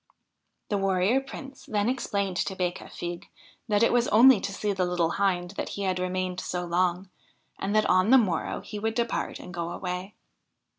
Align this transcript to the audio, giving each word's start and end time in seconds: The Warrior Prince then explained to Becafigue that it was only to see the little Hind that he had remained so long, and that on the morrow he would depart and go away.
The 0.69 0.79
Warrior 0.79 1.21
Prince 1.21 1.67
then 1.67 1.87
explained 1.87 2.35
to 2.37 2.55
Becafigue 2.55 3.25
that 3.67 3.83
it 3.83 3.93
was 3.93 4.07
only 4.07 4.39
to 4.41 4.51
see 4.51 4.73
the 4.73 4.83
little 4.87 5.11
Hind 5.11 5.51
that 5.51 5.69
he 5.77 5.83
had 5.83 5.99
remained 5.99 6.39
so 6.39 6.65
long, 6.65 7.11
and 7.59 7.75
that 7.75 7.85
on 7.85 8.09
the 8.09 8.17
morrow 8.17 8.61
he 8.61 8.79
would 8.79 8.95
depart 8.95 9.37
and 9.37 9.53
go 9.53 9.69
away. 9.69 10.15